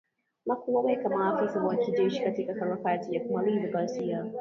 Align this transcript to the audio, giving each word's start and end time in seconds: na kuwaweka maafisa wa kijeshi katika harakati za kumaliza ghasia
na 0.45 0.55
kuwaweka 0.55 1.09
maafisa 1.09 1.63
wa 1.63 1.75
kijeshi 1.75 2.23
katika 2.23 2.53
harakati 2.53 3.11
za 3.11 3.19
kumaliza 3.19 3.67
ghasia 3.67 4.31